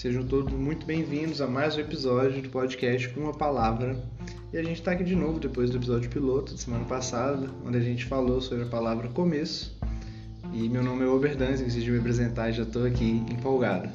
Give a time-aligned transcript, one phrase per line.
[0.00, 4.02] Sejam todos muito bem-vindos a mais um episódio do podcast com uma palavra.
[4.50, 7.76] E a gente está aqui de novo depois do episódio piloto de semana passada, onde
[7.76, 9.78] a gente falou sobre a palavra começo.
[10.54, 13.90] E meu nome é Oberdanz, decidi me apresentar e já estou aqui empolgado.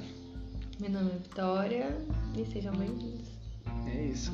[0.79, 1.97] Meu nome é Vitória
[2.37, 3.27] e sejam bem-vindos.
[3.87, 4.31] É isso.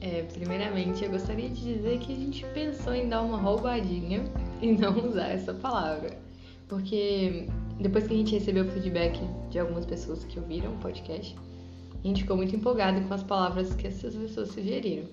[0.00, 4.24] É, primeiramente, eu gostaria de dizer que a gente pensou em dar uma roubadinha
[4.62, 6.29] e não usar essa palavra.
[6.70, 7.48] Porque
[7.80, 9.20] depois que a gente recebeu o feedback
[9.50, 11.36] de algumas pessoas que ouviram o podcast,
[11.92, 15.04] a gente ficou muito empolgado com as palavras que essas pessoas sugeriram.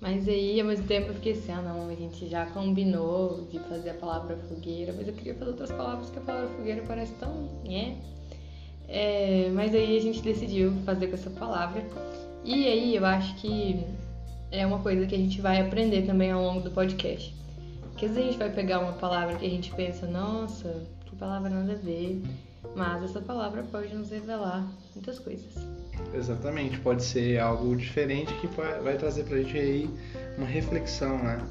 [0.00, 3.58] Mas aí, ao mesmo tempo, eu fiquei assim, ah não, a gente já combinou de
[3.58, 7.12] fazer a palavra fogueira, mas eu queria fazer outras palavras que a palavra fogueira parece
[7.14, 7.34] tão,
[7.66, 7.98] né?
[8.88, 11.84] É, mas aí a gente decidiu fazer com essa palavra.
[12.44, 13.84] E aí eu acho que
[14.50, 17.36] é uma coisa que a gente vai aprender também ao longo do podcast.
[17.98, 21.16] Porque às vezes a gente vai pegar uma palavra que a gente pensa, nossa, que
[21.16, 22.22] palavra nada a ver,
[22.76, 25.52] mas essa palavra pode nos revelar muitas coisas.
[26.14, 29.90] Exatamente, pode ser algo diferente que vai trazer pra gente aí
[30.36, 31.44] uma reflexão, né?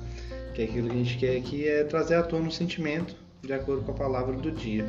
[0.55, 3.51] Que é aquilo que a gente quer aqui é trazer à tona um sentimento de
[3.51, 4.85] acordo com a palavra do dia.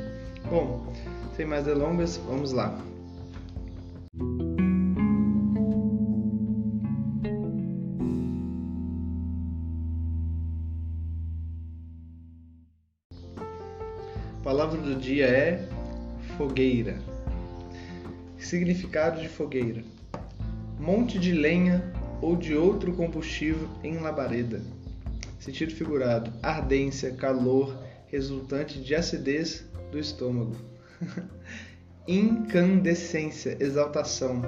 [0.49, 0.93] Bom,
[1.35, 2.81] sem mais delongas, vamos lá.
[14.49, 15.69] Palavra do dia é
[16.39, 16.99] fogueira.
[18.39, 19.85] Significado de fogueira:
[20.81, 24.63] monte de lenha ou de outro combustível em labareda.
[25.39, 30.57] Sentido figurado: ardência, calor resultante de acidez do estômago.
[32.09, 34.41] Incandescência, exaltação.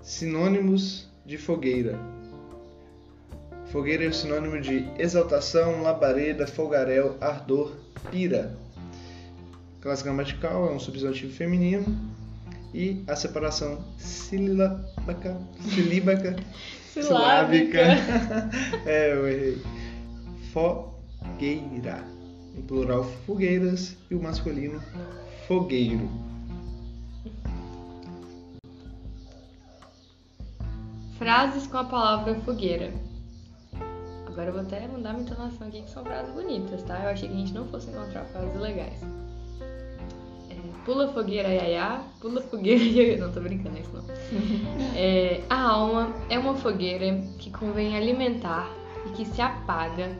[0.00, 1.98] Sinônimos de fogueira:
[3.70, 7.76] Fogueira é o sinônimo de exaltação, labareda, folgarel, ardor,
[8.10, 8.58] pira.
[9.80, 11.96] Classe gramatical é um substantivo feminino
[12.74, 16.34] e a separação silábica, silíbaca,
[16.92, 17.78] silábica.
[18.84, 19.62] é, eu errei.
[20.52, 22.04] Fogueira.
[22.56, 24.82] Em plural, fogueiras e o masculino,
[25.46, 26.10] fogueiro.
[31.16, 32.92] Frases com a palavra fogueira.
[34.40, 36.98] Agora eu vou até mandar uma entonação aqui que são frases bonitas, tá?
[37.00, 39.02] Eu achei que a gente não fosse encontrar frases legais.
[40.48, 40.56] É,
[40.86, 43.18] pula fogueira, iaiá, pula fogueira, iaiá.
[43.18, 44.02] Não, tô brincando, é isso não.
[44.96, 48.66] É, a alma é uma fogueira que convém alimentar
[49.06, 50.10] e que se apaga,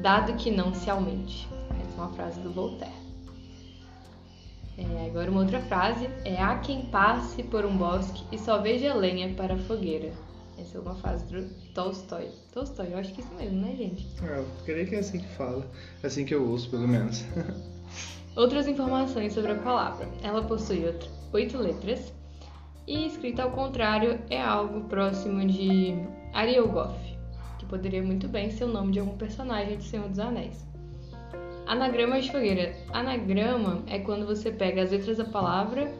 [0.00, 1.46] dado que não se aumente.
[1.78, 2.94] Essa é uma frase do Voltaire.
[4.78, 8.94] É, agora uma outra frase é há quem passe por um bosque e só veja
[8.94, 10.10] lenha para a fogueira.
[10.60, 12.30] Essa é uma frase do Tolstói.
[12.52, 14.06] Tolstói, eu acho que é isso mesmo, né, gente?
[14.22, 15.64] É, eu creio que é assim que fala.
[16.02, 17.24] É assim que eu ouço, pelo menos.
[18.34, 20.08] Outras informações sobre a palavra.
[20.22, 20.84] Ela possui
[21.32, 22.12] oito letras
[22.86, 25.94] e escrita ao contrário é algo próximo de
[26.32, 26.98] Arielgoff,
[27.58, 30.66] que poderia muito bem ser o nome de algum personagem de Senhor dos Anéis.
[31.66, 32.74] Anagrama de fogueira.
[32.92, 35.92] Anagrama é quando você pega as letras da palavra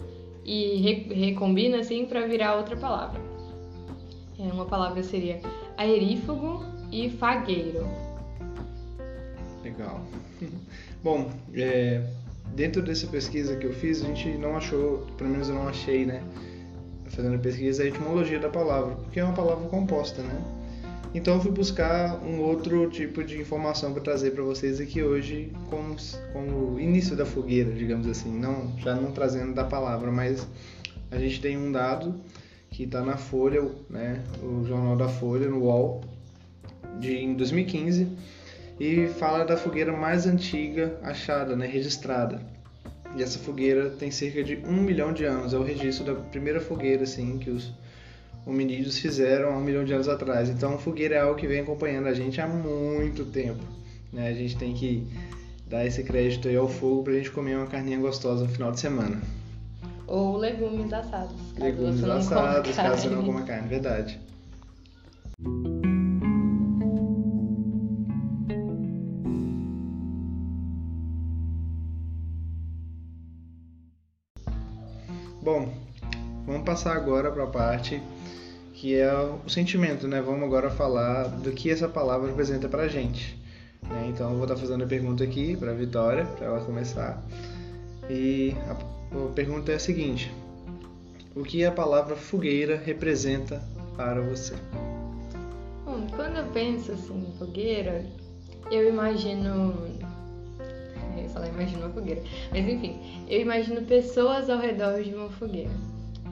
[0.44, 3.27] e re recombina assim para virar outra palavra.
[4.38, 5.40] É, uma palavra seria
[5.76, 7.86] aerífago e fagueiro.
[9.64, 10.00] Legal.
[11.02, 12.02] Bom, é,
[12.54, 16.06] dentro dessa pesquisa que eu fiz, a gente não achou, pelo menos eu não achei,
[16.06, 16.22] né?
[17.06, 20.40] Fazendo a pesquisa, a etimologia da palavra, porque é uma palavra composta, né?
[21.14, 25.50] Então eu fui buscar um outro tipo de informação para trazer para vocês aqui hoje,
[25.68, 25.96] com,
[26.32, 28.30] com o início da fogueira, digamos assim.
[28.30, 30.46] Não, já não trazendo da palavra, mas
[31.10, 32.14] a gente tem um dado
[32.70, 36.02] que está na Folha, né, o jornal da Folha, no UOL,
[36.98, 38.08] de em 2015,
[38.78, 42.40] e fala da fogueira mais antiga achada, né, registrada.
[43.16, 46.60] E essa fogueira tem cerca de um milhão de anos, é o registro da primeira
[46.60, 47.72] fogueira assim que os
[48.46, 50.48] hominídeos fizeram há um milhão de anos atrás.
[50.48, 53.62] Então, fogueira é algo que vem acompanhando a gente há muito tempo.
[54.12, 54.28] Né?
[54.28, 55.06] A gente tem que
[55.66, 58.72] dar esse crédito aí ao fogo para a gente comer uma carninha gostosa no final
[58.72, 59.20] de semana.
[60.08, 61.36] Ou legumes assados.
[61.58, 64.18] Legumes assados, caso você não coma carne, verdade.
[75.42, 75.72] Bom,
[76.46, 78.02] vamos passar agora para a parte
[78.72, 80.22] que é o sentimento, né?
[80.22, 83.36] Vamos agora falar do que essa palavra representa para a gente.
[83.82, 84.06] Né?
[84.08, 87.22] Então eu vou estar fazendo a pergunta aqui para a Vitória, para ela começar.
[88.08, 90.30] E a a pergunta é a seguinte:
[91.34, 93.62] O que a palavra fogueira representa
[93.96, 94.54] para você?
[95.84, 98.04] Bom, quando eu penso assim em fogueira,
[98.70, 99.74] eu imagino
[101.18, 102.22] é, falar imagino uma fogueira.
[102.50, 105.70] Mas enfim, eu imagino pessoas ao redor de uma fogueira.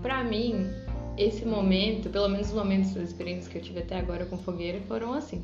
[0.03, 0.71] Pra mim,
[1.17, 4.81] esse momento, pelo menos os momentos das experiências que eu tive até agora com fogueira,
[4.87, 5.43] foram assim.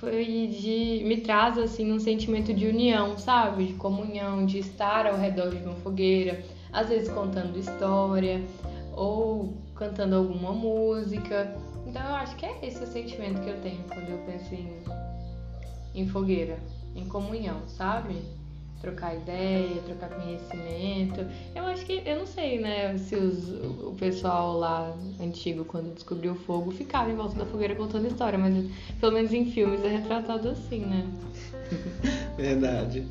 [0.00, 1.02] Foi de.
[1.04, 3.66] me traz assim um sentimento de união, sabe?
[3.66, 8.40] De comunhão, de estar ao redor de uma fogueira, às vezes contando história
[8.92, 11.52] ou cantando alguma música.
[11.84, 14.68] Então eu acho que é esse o sentimento que eu tenho quando eu penso em,
[15.94, 16.58] em fogueira,
[16.94, 18.22] em comunhão, sabe?
[18.80, 21.26] Trocar ideia, trocar conhecimento.
[21.54, 23.48] Eu acho que, eu não sei, né, se os,
[23.82, 28.38] o pessoal lá antigo, quando descobriu o fogo, ficava em volta da fogueira contando história,
[28.38, 28.54] mas
[29.00, 31.04] pelo menos em filmes é retratado assim, né?
[32.36, 33.04] Verdade.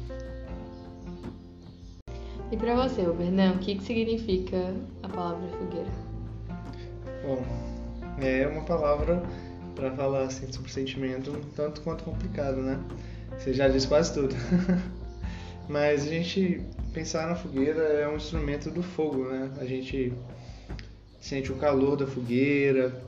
[2.50, 4.74] E pra você, Bernão, o que, que significa
[5.04, 5.92] a palavra fogueira?
[7.22, 7.44] Bom,
[8.22, 9.22] é uma palavra
[9.76, 12.80] para falar assim sobre sentimento um tanto quanto complicado, né?
[13.38, 14.34] Você já disse quase tudo.
[15.68, 16.62] Mas a gente
[16.94, 19.52] pensar na fogueira é um instrumento do fogo, né?
[19.60, 20.14] A gente
[21.20, 23.02] sente o calor da fogueira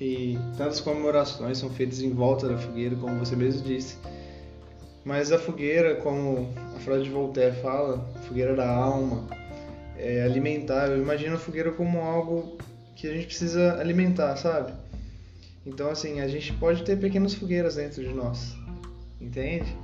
[0.00, 3.98] e tantas comemorações são feitas em volta da fogueira, como você mesmo disse.
[5.04, 9.26] Mas a fogueira, como a frase de Voltaire fala, fogueira da alma,
[9.98, 10.88] é alimentar.
[10.88, 12.58] Eu imagino a fogueira como algo
[12.96, 14.72] que a gente precisa alimentar, sabe?
[15.66, 18.56] Então, assim, a gente pode ter pequenas fogueiras dentro de nós,
[19.20, 19.76] entende?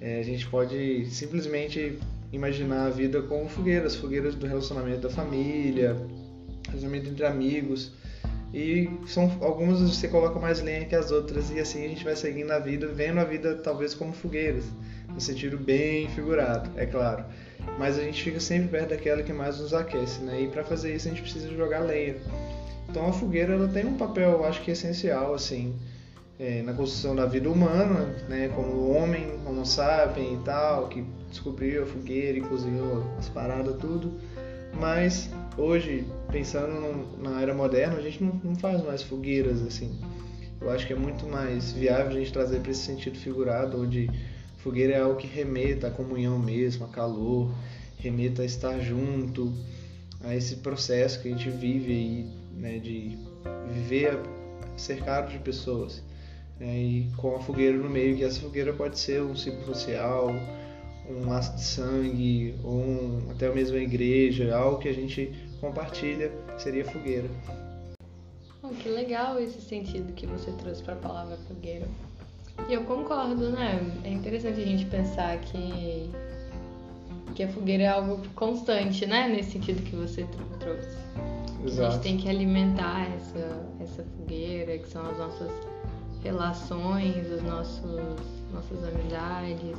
[0.00, 1.98] É, a gente pode simplesmente
[2.32, 5.96] imaginar a vida como fogueiras, fogueiras do relacionamento da família,
[6.66, 7.92] relacionamento entre amigos.
[8.52, 12.16] E são algumas você coloca mais lenha que as outras e assim a gente vai
[12.16, 14.64] seguindo a vida, vendo a vida talvez como fogueiras,
[15.06, 17.24] no sentido bem figurado, é claro.
[17.78, 20.42] Mas a gente fica sempre perto daquela que mais nos aquece, né?
[20.42, 22.16] E para fazer isso a gente precisa jogar lenha.
[22.88, 25.74] Então a fogueira ela tem um papel, acho que essencial assim,
[26.38, 28.48] é, na construção da vida humana, né?
[28.54, 33.76] Como o homem, Homo sapiens e tal, que descobriu a fogueira e cozinhou as paradas
[33.78, 34.12] tudo.
[34.78, 39.98] Mas hoje, pensando na era moderna, a gente não, não faz mais fogueiras assim.
[40.60, 44.10] Eu acho que é muito mais viável a gente trazer para esse sentido figurado, onde
[44.58, 47.50] fogueira é algo que remeta à comunhão mesmo, a calor,
[47.98, 49.52] remeta a estar junto,
[50.22, 53.16] a esse processo que a gente vive aí, né, de
[53.72, 54.18] viver
[54.76, 56.02] cercado de pessoas.
[56.58, 60.30] Né, e com a fogueira no meio, que essa fogueira pode ser um ciclo social,
[61.08, 66.32] um laço de sangue, ou um, até mesmo a igreja, algo que a gente compartilha,
[66.58, 67.28] seria fogueira.
[68.62, 71.86] Oh, que legal esse sentido que você trouxe para a palavra fogueira.
[72.68, 73.80] E eu concordo, né?
[74.04, 76.10] É interessante a gente pensar que,
[77.36, 79.28] que a fogueira é algo constante, né?
[79.28, 80.26] Nesse sentido que você
[80.58, 80.88] trouxe.
[81.64, 81.88] Exato.
[81.88, 85.50] A gente tem que alimentar essa, essa fogueira, que são as nossas
[86.22, 88.16] relações, as nossos,
[88.52, 89.78] nossas amizades,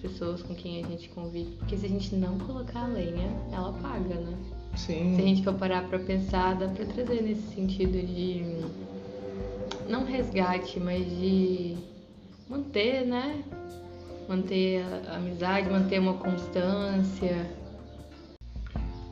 [0.00, 1.56] pessoas com quem a gente convive.
[1.58, 4.36] Porque se a gente não colocar a lenha, ela apaga, né?
[4.76, 5.14] Sim.
[5.16, 8.42] Se a gente for parar pra pensar, dá pra trazer nesse sentido de.
[9.88, 11.76] Não resgate, mas de
[12.48, 13.42] manter, né?
[14.28, 17.50] Manter a amizade, manter uma constância.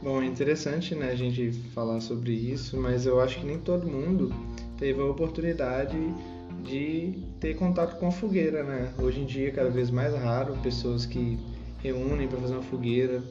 [0.02, 3.86] Bom, é interessante, né, a gente falar sobre isso, mas eu acho que nem todo
[3.86, 4.32] mundo
[4.78, 5.94] teve a oportunidade
[6.62, 8.92] de ter contato com a fogueira, né?
[8.98, 11.38] Hoje em dia cada vez mais raro pessoas que
[11.82, 13.22] reúnem para fazer uma fogueira.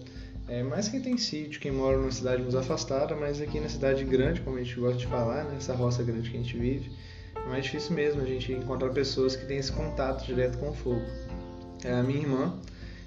[0.48, 4.04] É, mais quem tem sítio, quem mora numa cidade mais afastada, mas aqui na cidade
[4.04, 5.56] grande, como a gente gosta de falar, né?
[5.58, 6.92] Essa roça grande que a gente vive,
[7.36, 10.74] é mais difícil mesmo a gente encontrar pessoas que têm esse contato direto com o
[10.74, 11.06] fogo.
[11.84, 12.60] É, a minha irmã,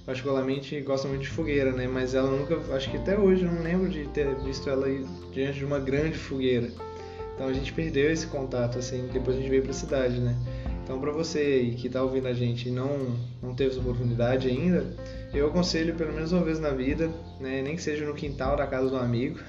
[0.06, 1.88] particularmente, gosta muito de fogueira, né?
[1.88, 4.86] Mas ela nunca, acho que até hoje, não lembro de ter visto ela
[5.32, 6.70] diante de uma grande fogueira.
[7.42, 10.36] Então a gente perdeu esse contato, assim, depois a gente veio para a cidade, né?
[10.84, 14.86] Então para você que está ouvindo a gente e não, não teve essa oportunidade ainda,
[15.34, 17.60] eu aconselho pelo menos uma vez na vida, né?
[17.60, 19.40] Nem que seja no quintal da casa do amigo.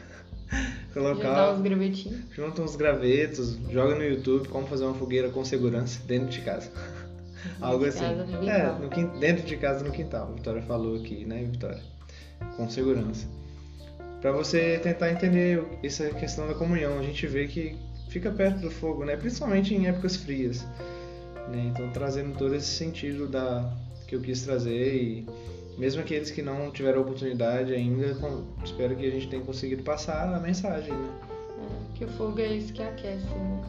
[0.92, 2.20] Colocar, juntar uns gravetinhos.
[2.32, 6.72] Junta uns gravetos, joga no YouTube como fazer uma fogueira com segurança dentro de casa.
[7.62, 8.00] Algo assim.
[8.00, 10.30] Casa, no é, no, dentro de casa no quintal.
[10.32, 11.82] A Vitória falou aqui, né, Vitória?
[12.58, 13.28] Com segurança
[14.24, 16.98] para você tentar entender essa questão da comunhão.
[16.98, 17.78] A gente vê que
[18.08, 19.18] fica perto do fogo, né?
[19.18, 20.66] Principalmente em épocas frias.
[21.50, 21.66] Né?
[21.70, 23.70] Então trazendo todo esse sentido da
[24.08, 25.28] que eu quis trazer e
[25.78, 28.16] mesmo aqueles que não tiveram oportunidade ainda,
[28.64, 31.10] espero que a gente tenha conseguido passar a mensagem, né?
[31.60, 33.62] É, que o fogo é isso que aquece, né?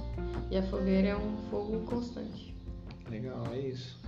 [0.53, 2.55] E a fogueira é um fogo constante.
[3.11, 3.99] Legal, é isso.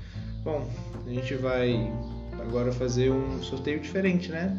[0.44, 0.64] Bom,
[1.04, 1.92] a gente vai
[2.38, 4.56] agora fazer um sorteio diferente, né?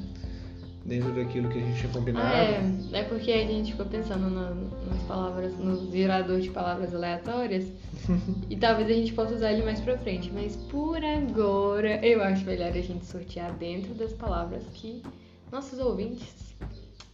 [0.87, 2.25] Dentro daquilo que a gente tinha combinado.
[2.25, 2.99] Ah, é.
[2.99, 4.51] É porque a gente ficou pensando na-
[4.89, 7.65] nas palavras, no gerador de palavras aleatórias.
[8.49, 10.31] e talvez a gente possa usar ele mais pra frente.
[10.33, 15.03] Mas por agora, eu acho melhor a gente sortear dentro das palavras que
[15.51, 16.55] nossos ouvintes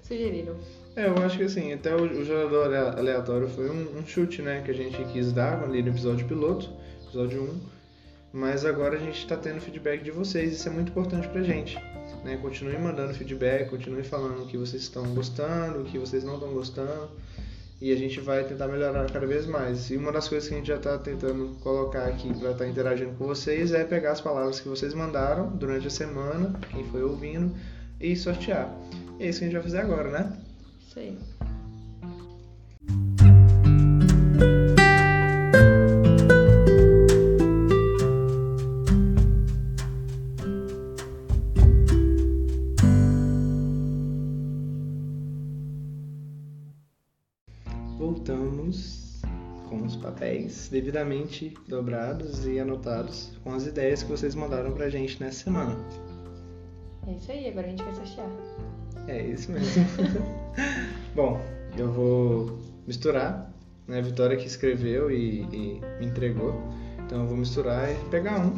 [0.04, 0.56] sugeriram.
[0.96, 4.42] É, eu acho que assim, até o, o gerador ale- aleatório foi um, um chute,
[4.44, 6.70] né, que a gente quis dar ali no episódio piloto,
[7.04, 7.74] episódio 1.
[8.32, 11.78] Mas agora a gente está tendo feedback de vocês, isso é muito importante pra gente.
[12.24, 12.38] Né?
[12.42, 16.54] Continue mandando feedback, continue falando o que vocês estão gostando, o que vocês não estão
[16.54, 17.10] gostando.
[17.82, 19.90] E a gente vai tentar melhorar cada vez mais.
[19.90, 23.12] E uma das coisas que a gente já está tentando colocar aqui para estar interagindo
[23.18, 27.54] com vocês é pegar as palavras que vocês mandaram durante a semana, quem foi ouvindo,
[28.00, 28.74] e sortear.
[29.20, 30.38] E é isso que a gente vai fazer agora, né?
[30.88, 31.00] Isso
[48.04, 49.22] Voltamos
[49.70, 55.24] com os papéis devidamente dobrados e anotados com as ideias que vocês mandaram pra gente
[55.24, 55.78] nessa semana.
[57.08, 58.30] É isso aí, agora a gente vai sortear.
[59.08, 59.86] É isso mesmo.
[61.16, 61.40] Bom,
[61.78, 63.50] eu vou misturar,
[63.88, 64.00] né?
[64.00, 66.62] A Vitória que escreveu e, e me entregou.
[67.06, 68.54] Então eu vou misturar e pegar um,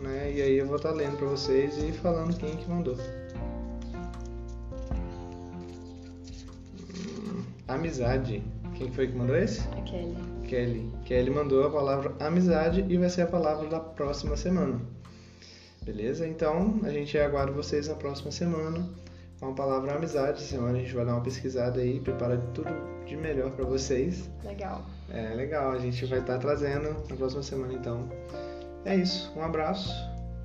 [0.00, 0.32] né?
[0.32, 2.96] E aí eu vou estar lendo pra vocês e falando quem que mandou.
[6.94, 8.40] Hum, amizade.
[8.78, 9.60] Quem foi que mandou esse?
[9.68, 10.16] A Kelly.
[10.48, 10.92] Kelly.
[11.04, 14.80] Kelly mandou a palavra amizade e vai ser a palavra da próxima semana.
[15.82, 16.26] Beleza?
[16.26, 18.88] Então a gente aguarda vocês na próxima semana
[19.40, 20.38] com a palavra amizade.
[20.38, 22.70] Essa semana a gente vai dar uma pesquisada aí, preparar tudo
[23.04, 24.30] de melhor para vocês.
[24.44, 24.84] Legal.
[25.10, 28.08] É legal, a gente vai estar trazendo na próxima semana então.
[28.84, 29.90] É isso, um abraço,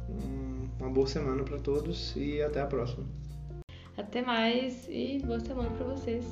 [0.09, 3.05] um- uma boa semana para todos e até a próxima.
[3.97, 6.25] Até mais e boa semana pra vocês.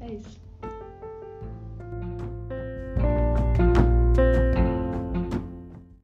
[0.00, 0.41] É isso.